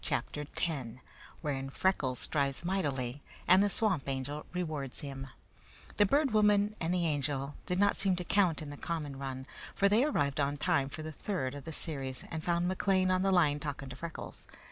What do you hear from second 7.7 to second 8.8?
not seem to count in the